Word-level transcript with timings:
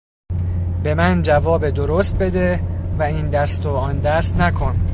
به 0.83 0.95
من 0.95 1.21
جواب 1.21 1.69
درست 1.69 2.17
بده 2.17 2.59
و 2.99 3.03
این 3.03 3.29
دست 3.29 3.65
و 3.65 3.69
آن 3.69 3.99
دست 3.99 4.37
نکن. 4.41 4.87